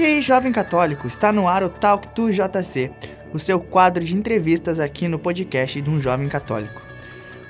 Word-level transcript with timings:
E 0.00 0.02
aí, 0.02 0.22
jovem 0.22 0.50
católico, 0.50 1.06
está 1.06 1.30
no 1.30 1.46
ar 1.46 1.62
o 1.62 1.68
Talk 1.68 2.08
to 2.14 2.30
JC, 2.32 2.90
o 3.34 3.38
seu 3.38 3.60
quadro 3.60 4.02
de 4.02 4.16
entrevistas 4.16 4.80
aqui 4.80 5.06
no 5.06 5.18
podcast 5.18 5.78
de 5.78 5.90
um 5.90 6.00
jovem 6.00 6.26
católico. 6.26 6.80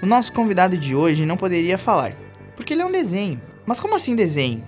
O 0.03 0.07
nosso 0.07 0.32
convidado 0.32 0.77
de 0.77 0.93
hoje 0.93 1.25
não 1.25 1.36
poderia 1.36 1.79
falar, 1.79 2.16
porque 2.57 2.75
ele 2.75 2.82
é 2.82 2.84
um 2.84 2.91
desenho. 2.91 3.41
Mas 3.64 3.79
como 3.79 3.95
assim 3.95 4.16
desenho? 4.16 4.64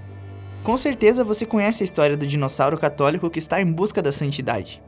Com 0.63 0.77
certeza 0.77 1.25
você 1.25 1.45
conhece 1.45 1.83
a 1.83 1.85
história 1.85 2.17
do 2.17 2.25
dinossauro 2.25 2.79
católico 2.79 3.29
que 3.29 3.41
está 3.41 3.61
em 3.61 3.73
busca 3.73 4.01
da 4.01 4.13
santidade. 4.13 4.81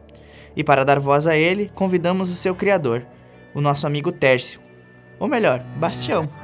E 0.55 0.63
para 0.63 0.85
dar 0.85 1.01
voz 1.01 1.27
a 1.27 1.37
ele, 1.37 1.73
convidamos 1.75 2.31
o 2.31 2.37
seu 2.37 2.55
criador, 2.55 3.05
o 3.53 3.61
nosso 3.61 3.89
amigo 3.89 4.13
Tércio. 4.13 4.61
Ou 5.19 5.27
melhor, 5.27 5.59
Bastião. 5.79 6.44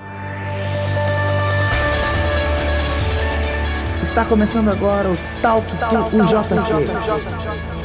Está 4.10 4.24
começando 4.24 4.68
agora 4.68 5.08
o 5.08 5.16
Talk 5.40 5.64
to 5.68 6.16
UJC, 6.16 6.74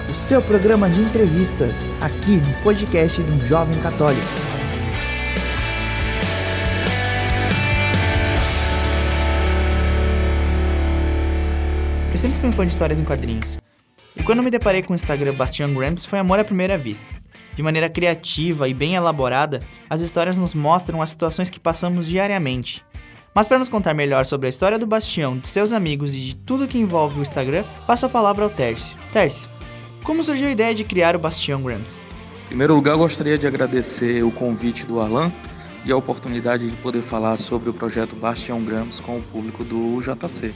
o 0.09 0.27
seu 0.27 0.41
programa 0.41 0.89
de 0.89 0.99
entrevistas 0.99 1.77
aqui 2.01 2.37
no 2.37 2.63
podcast 2.63 3.21
de 3.21 3.31
um 3.31 3.39
jovem 3.45 3.79
católico. 3.79 4.25
Eu 12.11 12.17
sempre 12.17 12.39
fui 12.39 12.49
um 12.49 12.51
fã 12.51 12.65
de 12.65 12.73
histórias 12.73 12.99
em 12.99 13.03
quadrinhos. 13.03 13.59
E 14.17 14.23
quando 14.23 14.41
me 14.41 14.49
deparei 14.49 14.81
com 14.81 14.93
o 14.93 14.95
Instagram 14.95 15.35
Bastian 15.35 15.75
Gramps, 15.75 16.05
foi 16.05 16.17
amor 16.17 16.39
à 16.39 16.43
primeira 16.43 16.75
vista. 16.75 17.13
De 17.55 17.61
maneira 17.61 17.87
criativa 17.87 18.67
e 18.67 18.73
bem 18.73 18.95
elaborada, 18.95 19.61
as 19.87 20.01
histórias 20.01 20.37
nos 20.37 20.55
mostram 20.55 21.03
as 21.03 21.11
situações 21.11 21.51
que 21.51 21.59
passamos 21.59 22.07
diariamente, 22.07 22.83
mas 23.35 23.49
para 23.49 23.59
nos 23.59 23.67
contar 23.67 23.93
melhor 23.93 24.25
sobre 24.25 24.47
a 24.47 24.49
história 24.49 24.79
do 24.79 24.87
Bastião, 24.87 25.37
de 25.37 25.49
seus 25.49 25.73
amigos 25.73 26.15
e 26.15 26.19
de 26.19 26.35
tudo 26.37 26.69
que 26.69 26.77
envolve 26.77 27.19
o 27.19 27.21
Instagram, 27.21 27.65
passo 27.85 28.05
a 28.05 28.09
palavra 28.09 28.45
ao 28.45 28.49
Tércio. 28.49 28.97
Tércio, 29.11 29.49
como 30.05 30.23
surgiu 30.23 30.47
a 30.47 30.51
ideia 30.51 30.73
de 30.73 30.85
criar 30.85 31.17
o 31.17 31.19
Bastião 31.19 31.61
Grams? 31.61 32.01
Em 32.45 32.47
primeiro 32.47 32.73
lugar, 32.73 32.95
gostaria 32.95 33.37
de 33.37 33.45
agradecer 33.45 34.23
o 34.23 34.31
convite 34.31 34.85
do 34.85 35.01
Alan 35.01 35.33
e 35.83 35.91
a 35.91 35.97
oportunidade 35.97 36.69
de 36.69 36.77
poder 36.77 37.01
falar 37.01 37.35
sobre 37.35 37.69
o 37.69 37.73
projeto 37.73 38.15
Bastião 38.15 38.63
Grams 38.63 39.01
com 39.01 39.17
o 39.17 39.21
público 39.21 39.65
do 39.65 39.99
JC. 39.99 40.53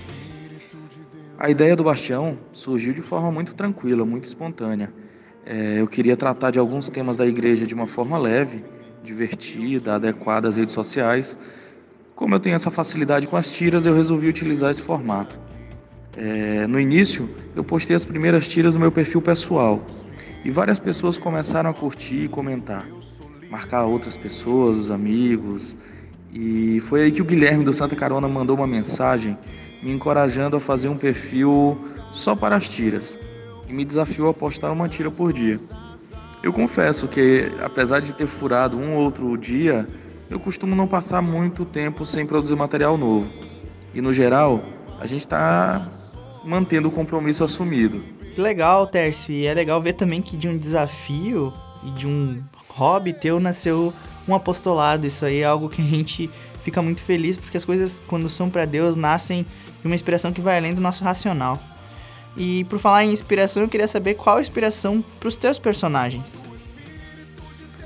A 1.37 1.49
ideia 1.49 1.75
do 1.75 1.83
Bastião 1.83 2.37
surgiu 2.53 2.93
de 2.93 3.01
forma 3.01 3.29
muito 3.29 3.55
tranquila, 3.55 4.05
muito 4.05 4.23
espontânea. 4.23 4.93
É, 5.45 5.81
eu 5.81 5.87
queria 5.87 6.15
tratar 6.15 6.51
de 6.51 6.59
alguns 6.59 6.89
temas 6.89 7.17
da 7.17 7.25
igreja 7.25 7.67
de 7.67 7.73
uma 7.73 7.87
forma 7.87 8.17
leve, 8.17 8.63
divertida, 9.03 9.95
adequada 9.95 10.47
às 10.47 10.55
redes 10.55 10.73
sociais, 10.73 11.37
como 12.19 12.35
eu 12.35 12.39
tenho 12.41 12.53
essa 12.53 12.69
facilidade 12.69 13.25
com 13.27 13.37
as 13.37 13.49
tiras, 13.49 13.85
eu 13.85 13.95
resolvi 13.95 14.27
utilizar 14.27 14.69
esse 14.69 14.81
formato. 14.81 15.39
É, 16.17 16.67
no 16.67 16.77
início, 16.77 17.29
eu 17.55 17.63
postei 17.63 17.95
as 17.95 18.03
primeiras 18.03 18.45
tiras 18.45 18.73
no 18.73 18.79
meu 18.81 18.91
perfil 18.91 19.21
pessoal 19.21 19.81
e 20.43 20.51
várias 20.51 20.79
pessoas 20.79 21.17
começaram 21.17 21.69
a 21.69 21.73
curtir 21.73 22.25
e 22.25 22.27
comentar, 22.27 22.85
marcar 23.49 23.85
outras 23.85 24.17
pessoas, 24.17 24.77
os 24.77 24.91
amigos. 24.91 25.77
E 26.29 26.81
foi 26.81 27.03
aí 27.03 27.11
que 27.13 27.21
o 27.21 27.25
Guilherme 27.25 27.63
do 27.63 27.73
Santa 27.73 27.95
Carona 27.95 28.27
mandou 28.27 28.57
uma 28.57 28.67
mensagem 28.67 29.37
me 29.81 29.93
encorajando 29.93 30.57
a 30.57 30.59
fazer 30.59 30.89
um 30.89 30.97
perfil 30.97 31.79
só 32.11 32.35
para 32.35 32.57
as 32.57 32.67
tiras 32.67 33.17
e 33.65 33.71
me 33.71 33.85
desafiou 33.85 34.29
a 34.29 34.33
postar 34.33 34.73
uma 34.73 34.89
tira 34.89 35.09
por 35.09 35.31
dia. 35.31 35.57
Eu 36.43 36.51
confesso 36.51 37.07
que, 37.07 37.49
apesar 37.61 38.01
de 38.01 38.13
ter 38.13 38.27
furado 38.27 38.77
um 38.77 38.95
ou 38.95 39.05
outro 39.05 39.37
dia, 39.37 39.87
eu 40.29 40.39
costumo 40.39 40.75
não 40.75 40.87
passar 40.87 41.21
muito 41.21 41.65
tempo 41.65 42.05
sem 42.05 42.25
produzir 42.25 42.55
material 42.55 42.97
novo. 42.97 43.31
E 43.93 44.01
no 44.01 44.13
geral, 44.13 44.63
a 44.99 45.05
gente 45.05 45.21
está 45.21 45.87
mantendo 46.43 46.87
o 46.87 46.91
compromisso 46.91 47.43
assumido. 47.43 48.03
Que 48.33 48.39
legal, 48.39 48.85
Tércio. 48.85 49.33
E 49.33 49.47
é 49.47 49.53
legal 49.53 49.81
ver 49.81 49.93
também 49.93 50.21
que 50.21 50.37
de 50.37 50.47
um 50.47 50.55
desafio 50.55 51.51
e 51.83 51.89
de 51.91 52.07
um 52.07 52.41
hobby 52.67 53.11
teu 53.11 53.39
nasceu 53.39 53.91
um 54.27 54.35
apostolado. 54.35 55.07
Isso 55.07 55.25
aí 55.25 55.39
é 55.41 55.45
algo 55.45 55.67
que 55.67 55.81
a 55.81 55.85
gente 55.85 56.29
fica 56.63 56.81
muito 56.81 57.01
feliz 57.01 57.35
porque 57.35 57.57
as 57.57 57.65
coisas, 57.65 58.01
quando 58.07 58.29
são 58.29 58.49
para 58.49 58.65
Deus, 58.65 58.95
nascem 58.95 59.43
de 59.81 59.87
uma 59.87 59.95
inspiração 59.95 60.31
que 60.31 60.41
vai 60.41 60.57
além 60.57 60.75
do 60.75 60.81
nosso 60.81 61.03
racional. 61.03 61.59
E 62.37 62.63
por 62.65 62.77
falar 62.77 63.03
em 63.03 63.11
inspiração, 63.11 63.63
eu 63.63 63.69
queria 63.69 63.87
saber 63.87 64.13
qual 64.13 64.37
a 64.37 64.41
inspiração 64.41 65.03
para 65.19 65.27
os 65.27 65.35
teus 65.35 65.57
personagens. 65.57 66.39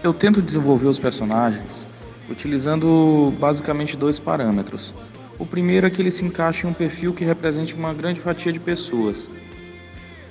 Eu 0.04 0.14
tento 0.14 0.42
desenvolver 0.42 0.88
os 0.88 1.00
personagens 1.00 1.88
utilizando 2.30 3.34
basicamente 3.40 3.98
dois 3.98 4.20
parâmetros. 4.20 4.94
O 5.38 5.46
primeiro 5.46 5.88
é 5.88 5.90
que 5.90 6.02
ele 6.02 6.12
se 6.12 6.24
encaixe 6.24 6.66
em 6.66 6.70
um 6.70 6.74
perfil 6.74 7.14
que 7.14 7.26
represente 7.26 7.74
uma 7.74 7.94
grande 7.94 8.20
fatia 8.20 8.52
de 8.52 8.60
pessoas, 8.60 9.30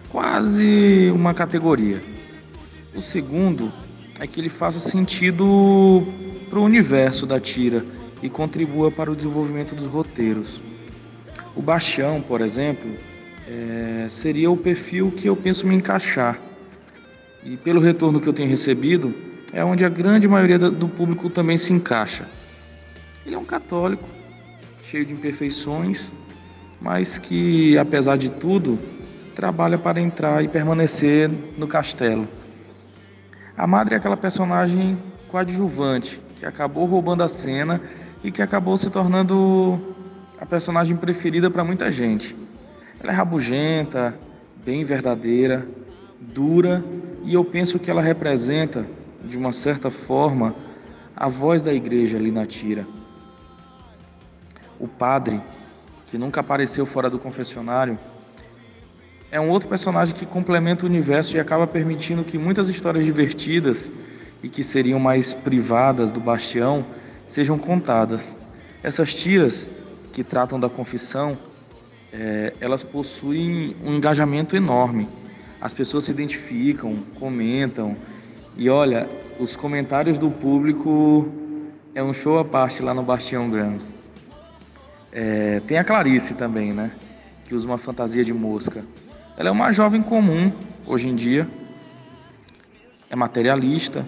quase 0.09 1.11
uma 1.15 1.35
categoria. 1.35 2.03
O 2.95 3.03
segundo 3.03 3.73
é 4.21 4.27
que 4.27 4.41
ele 4.41 4.49
faça 4.49 4.79
sentido 4.79 6.07
para 6.49 6.59
o 6.59 6.63
universo 6.63 7.27
da 7.27 7.41
tira 7.41 7.85
e 8.23 8.29
contribua 8.29 8.91
para 8.91 9.11
o 9.11 9.17
desenvolvimento 9.17 9.75
dos 9.75 9.87
roteiros. 9.87 10.63
O 11.57 11.61
Bastião, 11.61 12.21
por 12.21 12.41
exemplo, 12.41 12.91
é, 13.49 14.07
seria 14.09 14.51
o 14.51 14.57
perfil 14.57 15.11
que 15.11 15.29
eu 15.29 15.35
penso 15.35 15.67
me 15.67 15.75
encaixar. 15.75 16.41
E 17.45 17.57
pelo 17.57 17.81
retorno 17.81 18.21
que 18.21 18.29
eu 18.29 18.33
tenho 18.33 18.49
recebido, 18.49 19.13
é 19.53 19.65
onde 19.65 19.85
a 19.85 19.89
grande 19.89 20.27
maioria 20.27 20.59
do 20.59 20.89
público 20.89 21.29
também 21.29 21.57
se 21.57 21.73
encaixa. 21.73 22.27
Ele 23.25 23.35
é 23.35 23.39
um 23.39 23.45
católico, 23.45 24.09
cheio 24.83 25.05
de 25.05 25.13
imperfeições, 25.13 26.11
mas 26.81 27.19
que, 27.19 27.77
apesar 27.77 28.17
de 28.17 28.31
tudo, 28.31 28.79
trabalha 29.35 29.79
para 29.79 30.01
entrar 30.01 30.43
e 30.43 30.49
permanecer 30.49 31.31
no 31.57 31.67
castelo. 31.67 32.27
A 33.57 33.67
madre 33.67 33.95
é 33.95 33.99
aquela 33.99 34.17
personagem 34.17 34.99
coadjuvante 35.29 36.21
que 36.39 36.47
acabou 36.47 36.87
roubando 36.87 37.23
a 37.23 37.29
cena 37.29 37.81
e 38.25 38.31
que 38.31 38.43
acabou 38.43 38.77
se 38.77 38.91
tornando 38.91 39.81
a 40.41 40.47
personagem 40.47 40.97
preferida 40.97 41.51
para 41.51 41.63
muita 41.63 41.93
gente. 41.93 42.35
Ela 42.99 43.13
é 43.13 43.15
rabugenta, 43.15 44.19
bem 44.65 44.83
verdadeira, 44.83 45.67
dura 46.21 46.85
e 47.25 47.35
eu 47.35 47.45
penso 47.45 47.79
que 47.79 47.91
ela 47.91 48.03
representa 48.03 48.87
de 49.25 49.37
uma 49.39 49.53
certa 49.53 49.91
forma, 49.91 50.55
a 51.17 51.29
voz 51.29 51.63
da 51.63 51.73
igreja 51.73 52.17
ali 52.19 52.31
na 52.31 52.45
tira. 52.45 52.87
O 54.79 54.89
padre, 54.89 55.41
que 56.07 56.19
nunca 56.19 56.41
apareceu 56.41 56.85
fora 56.85 57.09
do 57.09 57.19
confessionário, 57.19 57.99
é 59.31 59.41
um 59.41 59.49
outro 59.49 59.69
personagem 59.69 60.15
que 60.15 60.27
complementa 60.27 60.85
o 60.85 60.89
universo 60.89 61.37
e 61.37 61.41
acaba 61.41 61.67
permitindo 61.67 62.23
que 62.23 62.37
muitas 62.37 62.69
histórias 62.69 63.05
divertidas 63.05 63.91
e 64.43 64.49
que 64.49 64.63
seriam 64.63 64.99
mais 64.99 65.33
privadas 65.33 66.11
do 66.11 66.21
Bastião 66.21 66.85
sejam 67.27 67.59
contadas. 67.59 68.37
Essas 68.83 69.15
tiras 69.15 69.71
que 70.13 70.23
tratam 70.23 70.61
da 70.61 70.69
confissão, 70.69 71.39
é, 72.13 72.53
elas 72.61 72.85
possuem 72.85 73.75
um 73.83 73.95
engajamento 73.95 74.55
enorme. 74.55 75.09
As 75.61 75.73
pessoas 75.73 76.05
se 76.05 76.11
identificam, 76.11 76.99
comentam, 77.19 77.97
e 78.57 78.69
olha, 78.69 79.09
os 79.39 79.57
comentários 79.57 80.19
do 80.19 80.31
público 80.31 81.27
é 81.95 82.03
um 82.03 82.13
show 82.13 82.39
à 82.39 82.45
parte 82.45 82.83
lá 82.83 82.93
no 82.93 83.03
Bastião 83.03 83.49
Grams. 83.49 83.97
É, 85.11 85.61
tem 85.67 85.79
a 85.79 85.85
Clarice 85.85 86.35
também, 86.35 86.73
né? 86.73 86.93
Que 87.45 87.55
usa 87.55 87.67
uma 87.67 87.79
fantasia 87.79 88.23
de 88.23 88.33
mosca. 88.33 88.85
Ela 89.37 89.49
é 89.49 89.53
uma 89.53 89.73
jovem 89.73 90.03
comum 90.03 90.53
hoje 90.87 91.09
em 91.09 91.15
dia, 91.15 91.49
é 93.09 93.17
materialista, 93.17 94.07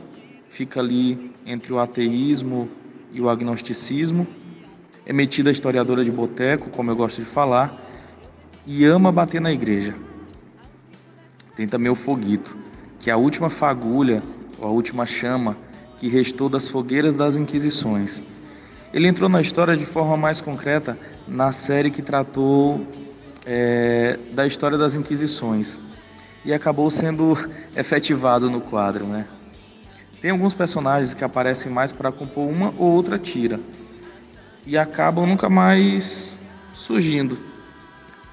fica 0.48 0.80
ali 0.80 1.32
entre 1.46 1.72
o 1.72 1.78
ateísmo 1.78 2.68
e 3.12 3.20
o 3.20 3.28
agnosticismo, 3.28 4.26
é 5.06 5.12
metida 5.12 5.50
historiadora 5.50 6.04
de 6.04 6.12
boteco, 6.12 6.70
como 6.70 6.90
eu 6.90 6.96
gosto 6.96 7.20
de 7.20 7.26
falar, 7.26 7.82
e 8.66 8.84
ama 8.84 9.10
bater 9.10 9.40
na 9.40 9.52
igreja. 9.52 9.94
Tem 11.56 11.66
também 11.66 11.90
o 11.90 11.94
Foguito, 11.94 12.56
que 12.98 13.10
é 13.10 13.12
a 13.12 13.16
última 13.16 13.48
fagulha 13.48 14.22
a 14.66 14.70
última 14.70 15.06
chama 15.06 15.56
que 15.98 16.08
restou 16.08 16.48
das 16.48 16.68
fogueiras 16.68 17.16
das 17.16 17.36
Inquisições. 17.36 18.22
Ele 18.92 19.08
entrou 19.08 19.28
na 19.28 19.40
história 19.40 19.76
de 19.76 19.84
forma 19.84 20.16
mais 20.16 20.40
concreta 20.40 20.98
na 21.26 21.52
série 21.52 21.90
que 21.90 22.02
tratou 22.02 22.86
é, 23.46 24.18
da 24.32 24.46
história 24.46 24.78
das 24.78 24.94
Inquisições 24.94 25.80
e 26.44 26.52
acabou 26.52 26.90
sendo 26.90 27.36
efetivado 27.76 28.50
no 28.50 28.60
quadro, 28.60 29.06
né? 29.06 29.26
Tem 30.20 30.30
alguns 30.30 30.54
personagens 30.54 31.12
que 31.12 31.24
aparecem 31.24 31.70
mais 31.70 31.92
para 31.92 32.10
compor 32.10 32.48
uma 32.48 32.72
ou 32.78 32.92
outra 32.92 33.18
tira 33.18 33.60
e 34.66 34.78
acabam 34.78 35.26
nunca 35.26 35.50
mais 35.50 36.40
surgindo. 36.72 37.38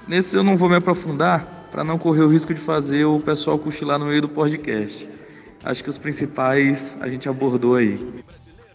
Nesse 0.07 0.37
eu 0.37 0.43
não 0.43 0.55
vou 0.55 0.69
me 0.69 0.75
aprofundar 0.75 1.67
para 1.69 1.83
não 1.83 1.97
correr 1.97 2.21
o 2.21 2.29
risco 2.29 2.53
de 2.53 2.61
fazer 2.61 3.05
o 3.05 3.19
pessoal 3.19 3.57
cochilar 3.59 3.99
no 3.99 4.05
meio 4.05 4.21
do 4.21 4.29
podcast 4.29 5.20
acho 5.63 5.83
que 5.83 5.89
os 5.89 5.97
principais 5.97 6.97
a 7.01 7.09
gente 7.09 7.27
abordou 7.27 7.75
aí. 7.75 8.23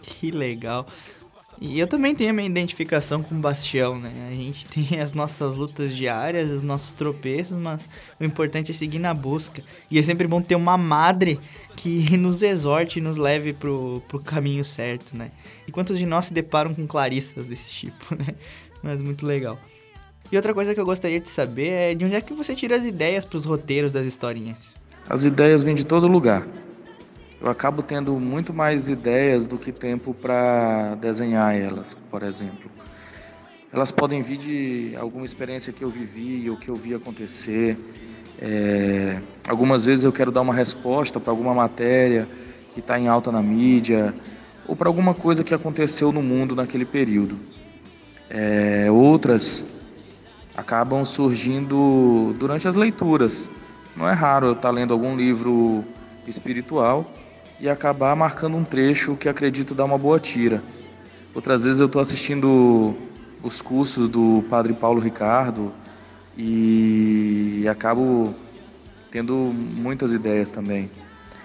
Que 0.01 0.31
legal. 0.31 0.87
E 1.59 1.81
eu 1.81 1.87
também 1.87 2.15
tenho 2.15 2.31
a 2.31 2.33
minha 2.33 2.47
identificação 2.47 3.23
com 3.23 3.35
o 3.35 3.39
Bastião, 3.39 3.99
né? 3.99 4.29
A 4.31 4.35
gente 4.35 4.67
tem 4.67 5.01
as 5.01 5.13
nossas 5.15 5.57
lutas 5.57 5.95
diárias, 5.95 6.51
os 6.51 6.63
nossos 6.63 6.93
tropeços, 6.93 7.57
mas 7.57 7.89
o 8.21 8.25
importante 8.25 8.71
é 8.71 8.75
seguir 8.75 8.99
na 8.99 9.15
busca. 9.15 9.63
E 9.91 9.99
é 9.99 10.03
sempre 10.03 10.27
bom 10.27 10.43
ter 10.43 10.55
uma 10.55 10.77
madre 10.77 11.41
que 11.75 12.17
nos 12.17 12.43
exorte 12.43 12.99
e 12.99 13.03
nos 13.03 13.17
leve 13.17 13.53
pro, 13.53 14.03
pro 14.07 14.19
caminho 14.19 14.65
certo, 14.65 15.17
né? 15.17 15.31
E 15.67 15.73
quantos 15.73 15.99
de 15.99 16.05
nós 16.05 16.27
se 16.27 16.33
deparam 16.33 16.75
com 16.75 16.87
clarissas 16.87 17.47
desse 17.47 17.73
tipo, 17.73 18.15
né? 18.17 18.35
Mas 18.83 19.01
muito 19.01 19.27
legal. 19.27 19.59
E 20.31 20.37
outra 20.37 20.53
coisa 20.53 20.75
que 20.75 20.81
eu 20.81 20.85
gostaria 20.85 21.21
de 21.21 21.29
saber 21.29 21.69
é 21.69 21.95
de 21.95 22.05
onde 22.05 22.17
é 22.17 22.21
que 22.21 22.35
você 22.35 22.55
tira 22.55 22.77
as 22.77 22.85
ideias 22.85 23.25
para 23.25 23.37
os 23.37 23.45
roteiros 23.45 23.93
das 23.93 24.07
historinhas? 24.07 24.75
As 25.09 25.25
ideias 25.25 25.63
vêm 25.63 25.75
de 25.75 25.87
todo 25.87 26.09
lugar 26.09 26.47
eu 27.41 27.51
acabo 27.51 27.83
tendo 27.83 28.19
muito 28.19 28.53
mais 28.53 28.89
ideias 28.89 29.47
do 29.47 29.59
que 29.59 29.71
tempo 29.71 30.15
para 30.15 30.95
desenhar 30.95 31.55
elas, 31.55 31.95
por 32.11 32.23
exemplo. 32.23 32.71
Elas 33.73 33.93
podem 33.93 34.23
vir 34.23 34.39
de 34.39 34.97
alguma 34.99 35.25
experiência 35.25 35.73
que 35.73 35.85
eu 35.85 35.91
vivi 35.91 36.49
ou 36.49 36.57
que 36.57 36.69
eu 36.69 36.75
vi 36.75 36.95
acontecer. 36.95 37.77
É, 38.39 39.21
algumas 39.47 39.85
vezes 39.85 40.05
eu 40.05 40.13
quero 40.13 40.31
dar 40.31 40.41
uma 40.41 40.55
resposta 40.55 41.21
para 41.21 41.31
alguma 41.31 41.55
matéria 41.55 42.27
que 42.73 42.81
está 42.81 42.99
em 42.99 43.07
alta 43.07 43.31
na 43.31 43.43
mídia 43.43 44.15
ou 44.67 44.75
para 44.75 44.89
alguma 44.89 45.15
coisa 45.15 45.45
que 45.45 45.55
aconteceu 45.55 46.11
no 46.11 46.23
mundo 46.23 46.57
naquele 46.57 46.87
período. 46.87 47.39
É, 48.31 48.91
outras 48.91 49.67
acabam 50.57 51.05
surgindo 51.05 52.35
durante 52.39 52.67
as 52.67 52.75
leituras. 52.75 53.51
Não 53.95 54.09
é 54.09 54.15
raro 54.15 54.47
eu 54.47 54.53
estar 54.53 54.69
tá 54.69 54.71
lendo 54.71 54.95
algum 54.95 55.15
livro 55.15 55.85
espiritual 56.27 57.07
e 57.61 57.69
acabar 57.69 58.15
marcando 58.15 58.57
um 58.57 58.65
trecho 58.65 59.17
que 59.17 59.29
acredito 59.29 59.75
dar 59.75 59.85
uma 59.85 59.99
boa 59.99 60.19
tira. 60.19 60.63
Outras 61.35 61.65
vezes 61.65 61.81
eu 61.81 61.87
estou 61.87 62.01
assistindo 62.01 62.95
os 63.43 63.61
cursos 63.61 64.09
do 64.09 64.45
Padre 64.49 64.73
Paulo 64.73 65.01
Ricardo 65.01 65.73
e 66.37 67.65
acabo 67.69 68.35
tendo 69.11 69.35
muitas 69.35 70.13
ideias 70.13 70.51
também. 70.51 70.91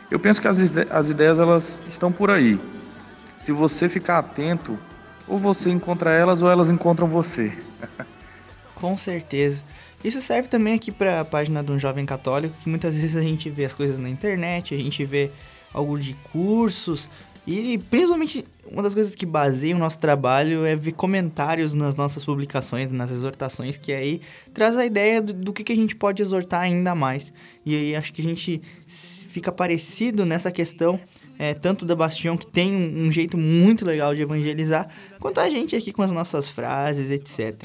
Eu 0.10 0.20
penso 0.20 0.42
que 0.42 0.48
as, 0.48 0.60
as 0.90 1.10
ideias 1.10 1.40
elas 1.40 1.84
estão 1.88 2.12
por 2.12 2.30
aí. 2.30 2.60
Se 3.36 3.52
você 3.52 3.88
ficar 3.88 4.18
atento, 4.20 4.78
ou 5.28 5.40
você 5.40 5.70
encontra 5.70 6.12
elas 6.12 6.42
ou 6.42 6.50
elas 6.50 6.70
encontram 6.70 7.08
você. 7.08 7.54
Com 8.76 8.98
certeza. 8.98 9.64
Isso 10.04 10.22
serve 10.22 10.50
também 10.50 10.74
aqui 10.74 10.92
para 10.92 11.22
a 11.22 11.26
página 11.26 11.64
de 11.64 11.72
um 11.72 11.80
jovem 11.80 12.06
católico, 12.06 12.56
que 12.60 12.68
muitas 12.68 12.96
vezes 12.96 13.16
a 13.16 13.22
gente 13.22 13.50
vê 13.50 13.66
as 13.66 13.76
coisas 13.76 14.00
na 14.00 14.10
internet, 14.10 14.74
a 14.74 14.78
gente 14.78 15.06
vê 15.06 15.32
algo 15.74 15.98
de 15.98 16.14
cursos. 16.32 17.10
E 17.46 17.80
principalmente 17.90 18.46
uma 18.72 18.84
das 18.84 18.94
coisas 18.94 19.16
que 19.16 19.26
baseia 19.26 19.76
o 19.76 19.80
nosso 19.80 20.00
trabalho 20.00 20.66
é 20.66 20.76
ver 20.76 20.94
comentários 20.94 21.74
nas 21.74 21.96
nossas 21.96 22.24
publicações, 22.24 22.92
nas 22.92 23.12
exortações, 23.12 23.78
que 23.78 23.92
aí 23.92 24.22
traz 24.54 24.78
a 24.78 24.86
ideia 24.86 25.22
do, 25.22 25.34
do 25.34 25.52
que, 25.52 25.64
que 25.64 25.74
a 25.74 25.76
gente 25.76 25.96
pode 25.96 26.22
exortar 26.22 26.62
ainda 26.62 26.96
mais. 26.96 27.34
E 27.66 27.76
aí 27.76 27.96
acho 27.96 28.14
que 28.14 28.22
a 28.22 28.24
gente 28.24 28.62
fica 28.88 29.52
parecido 29.52 30.26
nessa 30.26 30.52
questão, 30.52 31.00
é, 31.38 31.54
tanto 31.54 31.84
da 31.84 31.96
Bastião, 31.96 32.38
que 32.38 32.46
tem 32.46 32.76
um, 32.76 33.08
um 33.08 33.12
jeito 33.12 33.38
muito 33.38 33.84
legal 33.84 34.16
de 34.16 34.22
evangelizar, 34.22 34.88
quanto 35.20 35.40
a 35.40 35.50
gente 35.50 35.76
aqui 35.76 35.92
com 35.92 36.04
as 36.04 36.12
nossas 36.12 36.48
frases, 36.48 37.12
etc. 37.12 37.62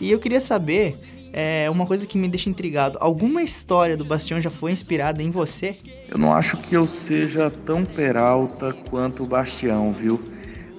E 0.00 0.10
eu 0.10 0.18
queria 0.18 0.40
saber 0.40 0.96
é 1.32 1.70
uma 1.70 1.86
coisa 1.86 2.06
que 2.06 2.18
me 2.18 2.28
deixa 2.28 2.50
intrigado. 2.50 2.98
Alguma 3.00 3.42
história 3.42 3.96
do 3.96 4.04
Bastião 4.04 4.40
já 4.40 4.50
foi 4.50 4.72
inspirada 4.72 5.22
em 5.22 5.30
você? 5.30 5.76
Eu 6.08 6.18
não 6.18 6.32
acho 6.32 6.56
que 6.56 6.76
eu 6.76 6.86
seja 6.86 7.50
tão 7.50 7.84
peralta 7.84 8.72
quanto 8.72 9.24
o 9.24 9.26
Bastião, 9.26 9.92
viu? 9.92 10.20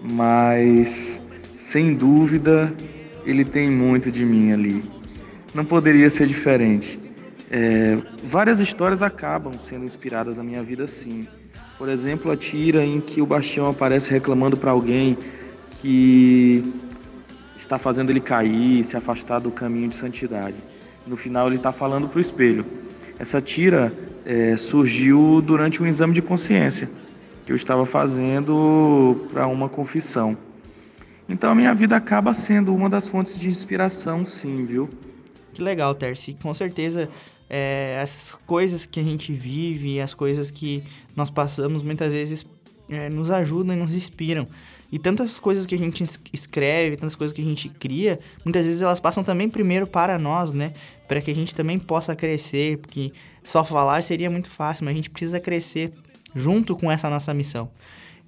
Mas, 0.04 1.22
sem 1.58 1.96
dúvida, 1.96 2.74
ele 3.26 3.46
tem 3.46 3.70
muito 3.70 4.12
de 4.12 4.26
mim 4.26 4.52
ali. 4.52 4.84
Não 5.54 5.64
poderia 5.64 6.10
ser 6.10 6.28
diferente. 6.28 7.00
É, 7.50 7.98
várias 8.24 8.60
histórias 8.60 9.02
acabam 9.02 9.60
sendo 9.60 9.86
inspiradas 9.86 10.38
na 10.38 10.44
minha 10.44 10.64
vida, 10.64 10.88
sim. 10.88 11.28
Por 11.78 11.90
exemplo, 11.90 12.32
a 12.32 12.38
tira 12.38 12.86
em 12.86 13.02
que 13.02 13.22
o 13.22 13.26
Bastião 13.26 13.70
aparece 13.70 14.12
reclamando 14.12 14.56
para 14.56 14.72
alguém 14.72 15.18
que 15.82 16.64
está 17.62 17.78
fazendo 17.78 18.10
ele 18.10 18.20
cair, 18.20 18.84
se 18.84 18.98
afastar 18.98 19.40
do 19.40 19.52
caminho 19.52 19.88
de 19.88 19.96
santidade. 19.96 20.58
No 21.06 21.16
final, 21.16 21.48
ele 21.48 21.56
está 21.56 21.72
falando 21.72 22.08
para 22.08 22.18
o 22.18 22.22
espelho. 22.22 22.66
Essa 23.18 23.40
tira 23.40 23.94
é, 24.26 24.58
surgiu 24.58 25.42
durante 25.42 25.82
um 25.82 25.86
exame 25.86 26.14
de 26.14 26.22
consciência 26.22 26.90
que 27.46 27.52
eu 27.52 27.56
estava 27.56 27.86
fazendo 27.86 29.28
para 29.32 29.48
uma 29.48 29.70
confissão. 29.70 30.38
Então, 31.30 31.52
a 31.52 31.56
minha 31.56 31.74
vida 31.74 31.96
acaba 31.96 32.34
sendo 32.34 32.74
uma 32.74 32.90
das 32.90 33.08
fontes 33.08 33.40
de 33.40 33.48
inspiração, 33.48 34.26
sim, 34.26 34.66
viu? 34.66 34.90
Que 35.54 35.62
legal, 35.62 35.94
Terci. 35.96 36.34
Com 36.42 36.54
certeza, 36.54 37.10
é, 37.50 37.98
essas 38.02 38.38
coisas 38.46 38.86
que 38.86 39.00
a 39.00 39.04
gente 39.04 39.32
vive, 39.32 40.02
as 40.02 40.14
coisas 40.14 40.50
que 40.50 40.84
nós 41.16 41.30
passamos, 41.30 41.84
muitas 41.84 42.12
vezes 42.12 42.46
é, 42.90 43.10
nos 43.10 43.30
ajudam 43.30 43.76
e 43.76 43.80
nos 43.80 43.96
inspiram. 43.96 44.48
E 44.92 45.00
tantas 45.00 45.40
coisas 45.40 45.66
que 45.66 45.74
a 45.74 45.78
gente 45.78 46.04
escreve, 46.34 46.98
tantas 46.98 47.16
coisas 47.16 47.34
que 47.34 47.42
a 47.42 47.46
gente 47.46 47.70
cria, 47.70 48.20
muitas 48.44 48.66
vezes 48.66 48.82
elas 48.82 49.00
passam 49.00 49.24
também 49.24 49.48
primeiro 49.48 49.88
para 49.88 50.20
nós, 50.20 50.52
né? 50.52 50.74
Para 51.08 51.22
que 51.22 51.32
a 51.32 51.36
gente 51.36 51.56
também 51.56 51.80
possa 51.80 52.16
crescer, 52.16 52.78
porque 52.78 53.14
só 53.42 53.64
falar 53.64 54.04
seria 54.04 54.30
muito 54.30 54.50
fácil, 54.50 54.84
mas 54.84 54.94
a 54.94 54.96
gente 54.96 55.10
precisa 55.10 55.40
crescer 55.40 55.94
junto 56.36 56.76
com 56.76 56.92
essa 56.92 57.10
nossa 57.10 57.34
missão. 57.34 57.70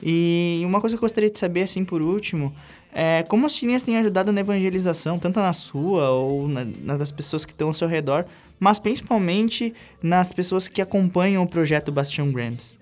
E 0.01 0.61
uma 0.65 0.79
coisa 0.79 0.95
que 0.95 0.99
eu 0.99 1.07
gostaria 1.07 1.29
de 1.29 1.37
saber, 1.37 1.63
assim, 1.63 1.83
por 1.83 2.01
último, 2.01 2.53
é 2.93 3.23
como 3.23 3.45
as 3.45 3.53
tirinhas 3.53 3.83
têm 3.83 3.97
ajudado 3.97 4.31
na 4.31 4.41
evangelização, 4.41 5.19
tanto 5.19 5.39
na 5.39 5.53
sua 5.53 6.11
ou 6.11 6.47
na, 6.47 6.65
na 6.65 6.97
das 6.97 7.11
pessoas 7.11 7.43
que 7.43 7.51
estão 7.51 7.69
ao 7.69 7.73
seu 7.73 7.87
redor, 7.87 8.25
mas 8.59 8.79
principalmente 8.79 9.73
nas 10.01 10.31
pessoas 10.31 10.67
que 10.67 10.81
acompanham 10.81 11.43
o 11.43 11.47
projeto 11.47 11.91
Bastion 11.91 12.31
Grams. 12.31 12.75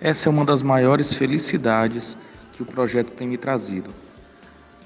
Essa 0.00 0.28
é 0.28 0.30
uma 0.30 0.44
das 0.44 0.62
maiores 0.62 1.14
felicidades 1.14 2.18
que 2.54 2.62
o 2.62 2.66
projeto 2.66 3.12
tem 3.12 3.28
me 3.28 3.36
trazido. 3.36 3.90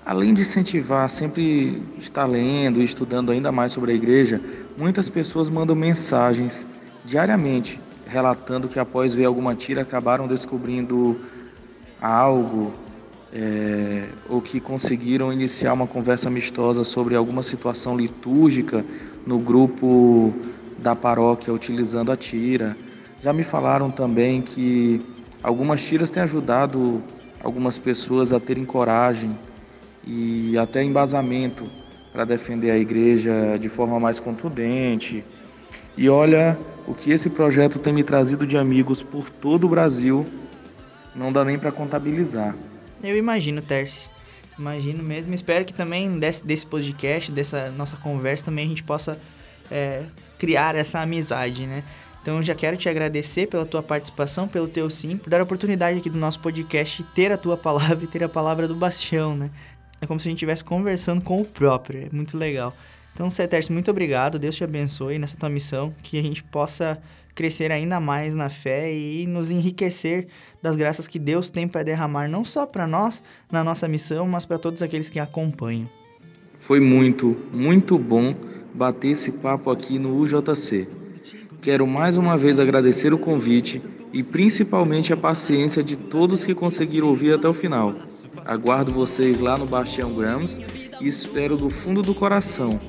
Além 0.05 0.33
de 0.33 0.41
incentivar 0.41 1.09
sempre 1.11 1.83
estar 1.99 2.25
lendo 2.25 2.81
e 2.81 2.85
estudando 2.85 3.31
ainda 3.31 3.53
mais 3.53 3.73
sobre 3.73 3.93
a 3.93 3.95
igreja, 3.95 4.41
muitas 4.77 5.11
pessoas 5.11 5.51
mandam 5.51 5.77
mensagens 5.77 6.67
diariamente 7.05 7.81
relatando 8.07 8.69
que 8.69 8.81
após 8.81 9.13
ver 9.13 9.27
alguma 9.27 9.55
tira 9.55 9.83
acabaram 9.83 10.27
descobrindo 10.27 11.21
algo 12.01 12.73
é, 13.33 14.09
ou 14.29 14.41
que 14.41 14.59
conseguiram 14.61 15.31
iniciar 15.31 15.75
uma 15.75 15.87
conversa 15.87 16.29
amistosa 16.29 16.85
sobre 16.85 17.15
alguma 17.15 17.43
situação 17.43 17.95
litúrgica 17.95 18.83
no 19.27 19.39
grupo 19.39 20.33
da 20.79 20.97
paróquia 20.97 21.53
utilizando 21.53 22.11
a 22.11 22.17
tira. 22.17 22.75
Já 23.21 23.33
me 23.33 23.43
falaram 23.43 23.91
também 23.91 24.41
que 24.41 25.03
algumas 25.43 25.87
tiras 25.87 26.09
têm 26.09 26.23
ajudado 26.23 27.03
algumas 27.43 27.79
pessoas 27.79 28.33
a 28.33 28.41
terem 28.41 28.65
coragem 28.65 29.39
e 30.07 30.57
até 30.59 30.83
embasamento 30.83 31.65
para 32.13 32.25
defender 32.25 32.71
a 32.71 32.79
igreja 32.79 33.59
de 33.61 33.69
forma 33.69 34.01
mais 34.01 34.19
contundente. 34.19 35.25
E 35.97 36.09
olha 36.09 36.59
o 36.87 36.95
que 36.95 37.11
esse 37.11 37.29
projeto 37.29 37.79
tem 37.79 37.93
me 37.93 38.03
trazido 38.03 38.47
de 38.47 38.57
amigos 38.57 39.03
por 39.03 39.29
todo 39.29 39.65
o 39.65 39.69
Brasil, 39.69 40.27
não 41.15 41.33
dá 41.33 41.45
nem 41.45 41.59
para 41.59 41.71
contabilizar. 41.71 42.55
Eu 43.03 43.17
imagino, 43.17 43.61
Terce. 43.61 44.09
Imagino 44.59 45.03
mesmo. 45.03 45.33
Espero 45.35 45.65
que 45.65 45.73
também 45.73 46.19
desse, 46.19 46.45
desse 46.45 46.67
podcast, 46.67 47.31
dessa 47.31 47.71
nossa 47.71 47.97
conversa, 47.97 48.47
também 48.47 48.65
a 48.65 48.69
gente 48.69 48.83
possa 48.83 49.19
é, 49.71 50.05
criar 50.39 50.75
essa 50.75 51.01
amizade, 51.01 51.67
né? 51.67 51.85
Então 52.23 52.43
já 52.43 52.55
quero 52.55 52.77
te 52.77 52.89
agradecer 52.89 53.47
pela 53.47 53.65
tua 53.65 53.83
participação, 53.83 54.47
pelo 54.47 54.69
teu 54.69 54.91
sim, 54.91 55.17
por 55.17 55.31
dar 55.31 55.41
a 55.41 55.45
oportunidade 55.45 55.99
aqui 55.99 56.11
do 56.11 56.19
nosso 56.19 56.41
podcast 56.41 57.03
ter 57.15 57.33
a 57.33 57.37
tua 57.37 57.57
palavra 57.57 58.03
e 58.05 58.07
ter 58.07 58.23
a 58.25 58.29
palavra 58.29 58.69
do 58.69 58.75
Bastião, 58.75 59.37
né? 59.37 59.51
É 60.01 60.07
como 60.07 60.21
se 60.21 60.29
a 60.29 60.31
gente 60.31 60.39
estivesse 60.39 60.65
conversando 60.65 61.21
com 61.21 61.41
o 61.41 61.45
próprio, 61.45 62.07
é 62.07 62.09
muito 62.15 62.37
legal. 62.37 62.75
Então, 63.15 63.29
Ceterce, 63.31 63.73
muito 63.73 63.91
obrigado, 63.91 64.39
Deus 64.39 64.55
te 64.55 64.63
abençoe 64.63 65.19
nessa 65.19 65.37
tua 65.37 65.49
missão, 65.49 65.93
que 66.03 66.19
a 66.19 66.23
gente 66.23 66.45
possa 66.45 67.03
crescer 67.35 67.73
ainda 67.73 67.99
mais 67.99 68.35
na 68.35 68.49
fé 68.49 68.93
e 68.93 69.27
nos 69.27 69.51
enriquecer 69.51 70.27
das 70.63 70.77
graças 70.77 71.09
que 71.09 71.19
Deus 71.19 71.51
tem 71.51 71.67
para 71.67 71.83
derramar, 71.83 72.29
não 72.29 72.45
só 72.45 72.67
para 72.67 72.87
nós, 72.87 73.23
na 73.51 73.65
nossa 73.65 73.89
missão, 73.89 74.27
mas 74.27 74.45
para 74.45 74.59
todos 74.59 74.83
aqueles 74.83 75.09
que 75.09 75.19
acompanham. 75.19 75.89
Foi 76.59 76.81
muito, 76.81 77.37
muito 77.53 77.99
bom 77.99 78.35
bater 78.75 79.09
esse 79.09 79.33
papo 79.33 79.71
aqui 79.71 79.99
no 79.99 80.17
UJC. 80.17 80.98
Quero 81.61 81.87
mais 81.87 82.17
uma 82.17 82.37
vez 82.37 82.61
agradecer 82.61 83.13
o 83.13 83.19
convite 83.19 83.83
e 84.13 84.23
principalmente 84.23 85.13
a 85.13 85.17
paciência 85.17 85.83
de 85.83 85.97
todos 85.97 86.45
que 86.45 86.55
conseguiram 86.55 87.09
ouvir 87.09 87.35
até 87.35 87.49
o 87.49 87.55
final. 87.55 87.95
Aguardo 88.45 88.93
vocês 88.93 89.41
lá 89.41 89.59
no 89.59 89.67
Bastião 89.67 90.13
Grams 90.13 90.61
e 91.01 91.07
espero 91.07 91.57
do 91.57 91.69
fundo 91.69 92.03
do 92.03 92.15
coração 92.15 92.81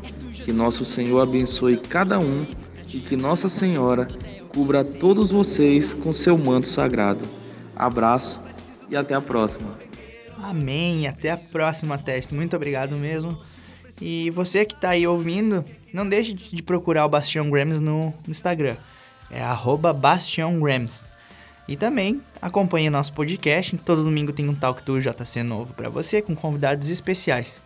que 0.49 0.53
nosso 0.53 0.83
Senhor 0.83 1.21
abençoe 1.21 1.77
cada 1.77 2.19
um 2.19 2.43
e 2.91 2.99
que 2.99 3.15
Nossa 3.15 3.47
Senhora 3.47 4.07
cubra 4.47 4.83
todos 4.83 5.29
vocês 5.29 5.93
com 5.93 6.11
seu 6.11 6.35
manto 6.39 6.65
sagrado. 6.65 7.23
Abraço 7.75 8.41
e 8.89 8.95
até 8.95 9.13
a 9.13 9.21
próxima. 9.21 9.77
Amém. 10.41 11.07
Até 11.07 11.29
a 11.29 11.37
próxima, 11.37 11.99
teste. 11.99 12.33
Muito 12.33 12.55
obrigado 12.55 12.95
mesmo. 12.95 13.39
E 14.01 14.31
você 14.31 14.65
que 14.65 14.73
tá 14.73 14.89
aí 14.89 15.05
ouvindo, 15.05 15.63
não 15.93 16.07
deixe 16.07 16.33
de 16.33 16.63
procurar 16.63 17.05
o 17.05 17.09
Bastião 17.09 17.49
Grams 17.49 17.79
no 17.79 18.13
Instagram. 18.27 18.75
É 19.29 19.41
arroba 19.41 19.93
Bastião 19.93 20.59
Grams. 20.59 21.05
E 21.67 21.75
também 21.75 22.21
acompanhe 22.41 22.89
nosso 22.89 23.13
podcast. 23.13 23.77
Todo 23.77 24.03
domingo 24.03 24.33
tem 24.33 24.49
um 24.49 24.55
Talk 24.55 24.81
Tour 24.81 24.99
JC 24.99 25.43
novo 25.43 25.73
para 25.73 25.89
você, 25.89 26.21
com 26.21 26.35
convidados 26.35 26.89
especiais. 26.89 27.61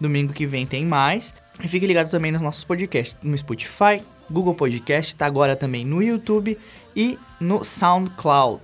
Domingo 0.00 0.32
que 0.32 0.46
vem 0.46 0.64
tem 0.64 0.84
mais. 0.84 1.34
E 1.62 1.66
fique 1.66 1.86
ligado 1.86 2.08
também 2.08 2.30
nos 2.30 2.40
nossos 2.40 2.62
podcasts 2.62 3.18
no 3.20 3.36
Spotify, 3.36 4.00
Google 4.30 4.54
Podcast, 4.54 5.16
tá 5.16 5.26
agora 5.26 5.56
também 5.56 5.84
no 5.84 6.00
YouTube 6.00 6.56
e 6.94 7.18
no 7.40 7.64
SoundCloud. 7.64 8.62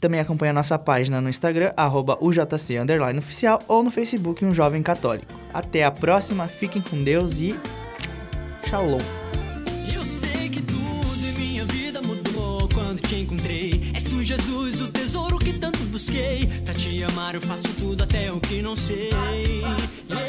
Também 0.00 0.20
acompanhe 0.20 0.52
nossa 0.52 0.78
página 0.78 1.20
no 1.20 1.28
Instagram, 1.28 1.72
arroba 1.76 2.18
UJC 2.20 2.78
oficial, 3.18 3.62
ou 3.66 3.82
no 3.82 3.90
Facebook 3.90 4.44
Um 4.44 4.52
Jovem 4.52 4.82
Católico. 4.82 5.32
Até 5.52 5.82
a 5.82 5.90
próxima, 5.90 6.46
fiquem 6.46 6.82
com 6.82 7.02
Deus 7.02 7.40
e. 7.40 7.58
Shalom! 8.74 8.98
Eu 9.94 10.04
sei 10.04 10.48
que 10.48 10.60
tudo 10.60 11.26
em 11.28 11.32
minha 11.38 11.64
vida 11.64 12.02
mudou 12.02 12.68
quando 12.74 13.00
te 13.00 13.20
encontrei. 13.20 13.80
És 13.94 14.02
tu, 14.02 14.20
Jesus, 14.24 14.80
o 14.80 14.88
tesouro 14.88 15.38
que 15.38 15.52
tanto 15.52 15.78
busquei. 15.92 16.48
Pra 16.64 16.74
te 16.74 17.04
amar, 17.04 17.36
eu 17.36 17.40
faço 17.40 17.68
tudo 17.78 18.02
até 18.02 18.32
o 18.32 18.40
que 18.40 18.60
não 18.60 18.74
sei. 18.74 19.10
Yeah. 19.10 20.23